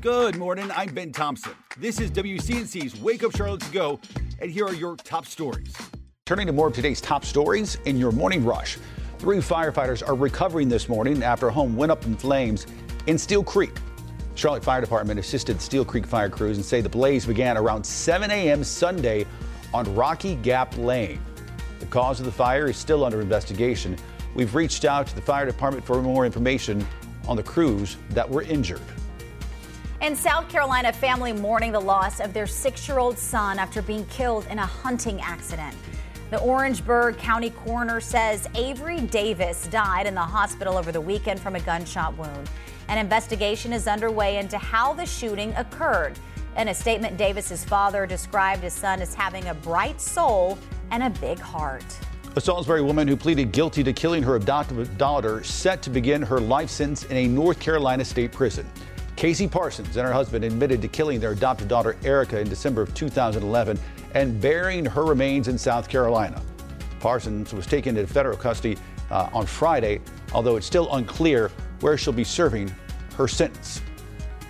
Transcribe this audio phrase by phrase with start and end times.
[0.00, 0.70] Good morning.
[0.74, 1.52] I'm Ben Thompson.
[1.76, 4.00] This is WCNC's Wake Up Charlotte to Go,
[4.38, 5.76] and here are your top stories.
[6.24, 8.78] Turning to more of today's top stories in your morning rush.
[9.18, 12.66] Three firefighters are recovering this morning after a home went up in flames
[13.08, 13.76] in Steel Creek.
[14.36, 18.30] Charlotte Fire Department assisted Steel Creek fire crews and say the blaze began around 7
[18.30, 18.64] a.m.
[18.64, 19.26] Sunday
[19.74, 21.20] on Rocky Gap Lane.
[21.78, 23.98] The cause of the fire is still under investigation.
[24.34, 26.86] We've reached out to the fire department for more information
[27.28, 28.80] on the crews that were injured.
[30.00, 34.06] In South Carolina, family mourning the loss of their six year old son after being
[34.06, 35.76] killed in a hunting accident.
[36.30, 41.54] The Orangeburg County coroner says Avery Davis died in the hospital over the weekend from
[41.54, 42.48] a gunshot wound.
[42.88, 46.18] An investigation is underway into how the shooting occurred.
[46.56, 50.56] In a statement, Davis's father described his son as having a bright soul
[50.90, 51.84] and a big heart.
[52.36, 56.40] A Salisbury woman who pleaded guilty to killing her adoptive daughter set to begin her
[56.40, 58.66] life sentence in a North Carolina state prison.
[59.20, 62.94] Casey Parsons and her husband admitted to killing their adopted daughter Erica in December of
[62.94, 63.78] 2011
[64.14, 66.40] and burying her remains in South Carolina.
[67.00, 68.78] Parsons was taken into federal custody
[69.10, 70.00] uh, on Friday,
[70.32, 72.74] although it's still unclear where she'll be serving
[73.18, 73.82] her sentence.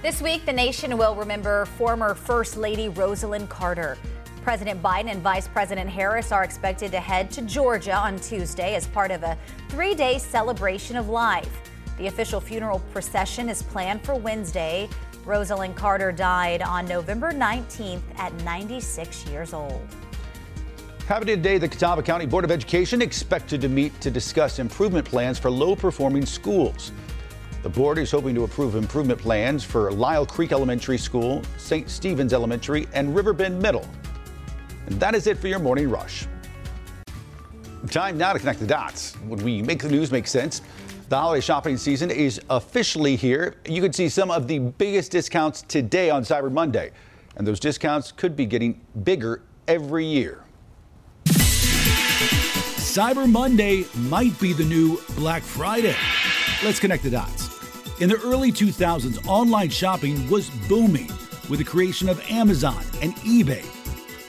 [0.02, 3.98] This week, the nation will remember former First Lady Rosalynn Carter.
[4.44, 8.86] President Biden and Vice President Harris are expected to head to Georgia on Tuesday as
[8.86, 9.36] part of a
[9.68, 11.69] three day celebration of life.
[12.00, 14.88] The official funeral procession is planned for Wednesday.
[15.26, 19.86] Rosalynn Carter died on November 19th at 96 years old.
[21.06, 25.38] Happening today, the Catawba County Board of Education expected to meet to discuss improvement plans
[25.38, 26.90] for low performing schools.
[27.62, 31.90] The board is hoping to approve improvement plans for Lyle Creek Elementary School, St.
[31.90, 33.86] Stephen's Elementary, and Riverbend Middle.
[34.86, 36.26] And that is it for your morning rush.
[37.90, 39.16] Time now to connect the dots.
[39.26, 40.62] When we make the news make sense,
[41.10, 43.56] the holiday shopping season is officially here.
[43.66, 46.92] You can see some of the biggest discounts today on Cyber Monday.
[47.34, 50.44] And those discounts could be getting bigger every year.
[52.76, 55.96] Cyber Monday might be the new Black Friday.
[56.62, 57.50] Let's connect the dots.
[58.00, 61.08] In the early 2000s, online shopping was booming
[61.48, 63.66] with the creation of Amazon and eBay.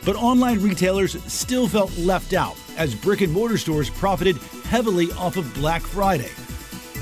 [0.04, 5.38] But online retailers still felt left out as brick and mortar stores profited heavily off
[5.38, 6.32] of Black Friday.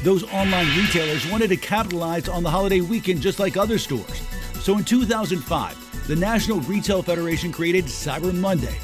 [0.03, 4.21] Those online retailers wanted to capitalize on the holiday weekend just like other stores.
[4.61, 8.77] So in 2005, the National Retail Federation created Cyber Monday.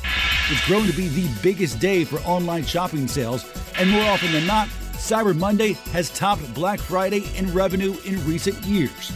[0.49, 3.45] It's grown to be the biggest day for online shopping sales,
[3.79, 4.67] and more often than not,
[4.97, 9.13] Cyber Monday has topped Black Friday in revenue in recent years.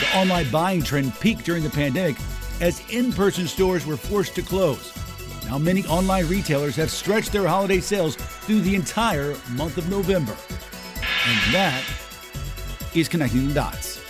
[0.00, 2.16] The online buying trend peaked during the pandemic
[2.60, 4.92] as in person stores were forced to close.
[5.46, 10.36] Now, many online retailers have stretched their holiday sales through the entire month of November.
[11.26, 11.84] And that
[12.94, 14.00] is connecting the dots.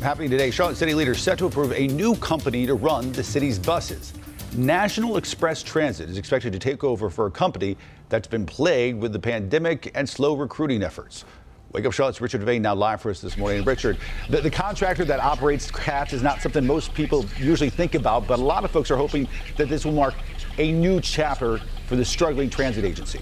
[0.00, 3.58] Happening today, Charlotte City leaders set to approve a new company to run the city's
[3.58, 4.14] buses.
[4.56, 7.76] National Express Transit is expected to take over for a company
[8.08, 11.26] that's been plagued with the pandemic and slow recruiting efforts.
[11.72, 13.62] Wake Up Charlotte's Richard Devane now live for us this morning.
[13.62, 13.98] Richard,
[14.30, 18.38] the, the, contractor that operates CATS is not something most people usually think about, but
[18.40, 20.14] a lot of folks are hoping that this will mark
[20.58, 23.20] a new chapter for the struggling transit agency.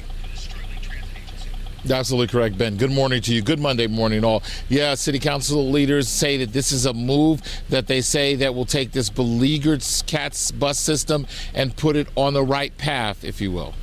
[1.88, 2.76] Absolutely correct, Ben.
[2.76, 3.40] Good morning to you.
[3.40, 4.42] Good Monday morning, all.
[4.68, 8.66] Yeah, city council leaders say that this is a move that they say that will
[8.66, 13.52] take this beleaguered CATS bus system and put it on the right path, if you
[13.52, 13.74] will.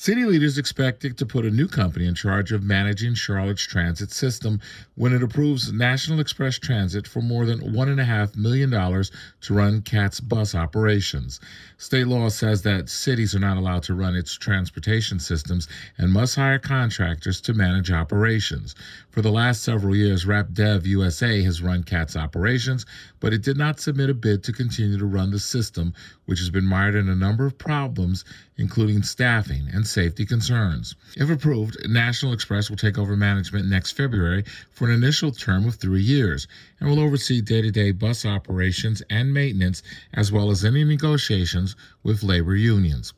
[0.00, 4.10] City leaders expect it to put a new company in charge of managing Charlotte's transit
[4.10, 4.58] system
[4.94, 10.54] when it approves National Express Transit for more than $1.5 million to run CATS bus
[10.54, 11.38] operations.
[11.76, 15.68] State law says that cities are not allowed to run its transportation systems
[15.98, 18.74] and must hire contractors to manage operations.
[19.10, 22.86] For the last several years, RATP Dev USA has run CATS operations,
[23.18, 25.92] but it did not submit a bid to continue to run the system,
[26.24, 28.24] which has been mired in a number of problems,
[28.56, 30.94] including staffing and safety concerns.
[31.16, 35.74] If approved, National Express will take over management next February for an initial term of
[35.74, 36.46] three years
[36.78, 39.82] and will oversee day to day bus operations and maintenance,
[40.14, 43.12] as well as any negotiations with labor unions.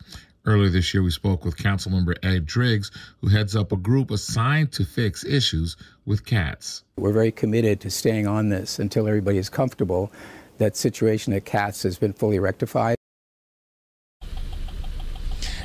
[0.44, 2.90] Earlier this year, we spoke with Councilmember Ed Driggs,
[3.20, 6.82] who heads up a group assigned to fix issues with CATS.
[6.96, 10.10] We're very committed to staying on this until everybody is comfortable
[10.58, 12.96] that situation at CATS has been fully rectified.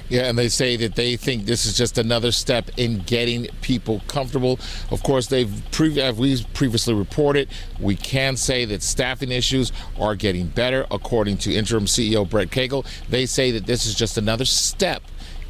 [0.10, 4.02] Yeah, and they say that they think this is just another step in getting people
[4.08, 4.60] comfortable.
[4.90, 7.50] Of course, they've pre- as we previously reported,
[7.80, 12.86] we can say that staffing issues are getting better, according to interim CEO Brent Cagle.
[13.10, 15.04] They say that this is just another step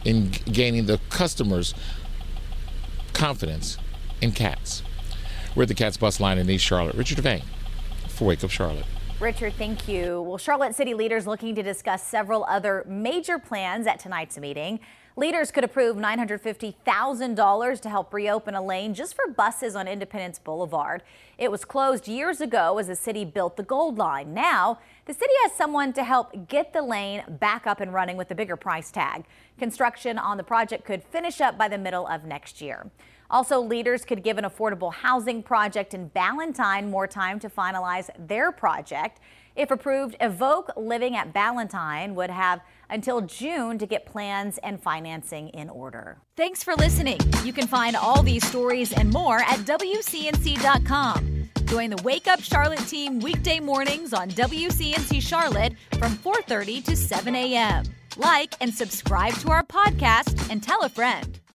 [0.04, 1.76] in gaining the customers'
[3.14, 3.78] confidence
[4.22, 4.82] in CATS.
[5.56, 6.96] We're at the CATS bus line in East Charlotte.
[6.96, 7.44] Richard Devane,
[8.08, 8.86] for Wake Up Charlotte.
[9.20, 10.22] Richard, thank you.
[10.22, 14.80] Well, Charlotte City leaders looking to discuss several other major plans at tonight's meeting.
[15.16, 21.02] Leaders could approve $950,000 to help reopen a lane just for buses on Independence Boulevard.
[21.40, 24.36] It was closed years ago as the city built the Gold Line.
[24.36, 28.30] Now, the city has someone to help get the lane back up and running with
[28.30, 29.26] a bigger price tag.
[29.58, 32.92] Construction on the project could finish up by the middle of next year.
[33.30, 38.52] Also, leaders could give an affordable housing project in Ballantyne more time to finalize their
[38.52, 39.20] project.
[39.56, 45.50] If approved, Evoke Living at Ballantyne would have until June to get plans and financing
[45.50, 46.20] in order.
[46.36, 47.20] Thanks for listening.
[47.44, 51.50] You can find all these stories and more at WCNC.com.
[51.66, 57.36] Join the Wake Up Charlotte team weekday mornings on WCNC Charlotte from 4:30 to 7
[57.36, 57.84] a.m.
[58.16, 61.40] Like and subscribe to our podcast and tell a friend.